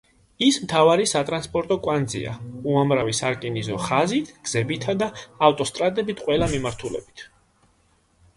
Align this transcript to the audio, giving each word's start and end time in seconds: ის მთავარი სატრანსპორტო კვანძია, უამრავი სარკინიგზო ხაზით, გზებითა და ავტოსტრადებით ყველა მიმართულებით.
ის 0.43 0.55
მთავარი 0.61 1.03
სატრანსპორტო 1.09 1.75
კვანძია, 1.87 2.33
უამრავი 2.71 3.13
სარკინიგზო 3.19 3.77
ხაზით, 3.89 4.33
გზებითა 4.49 4.97
და 5.03 5.11
ავტოსტრადებით 5.51 6.25
ყველა 6.31 6.51
მიმართულებით. 6.57 7.29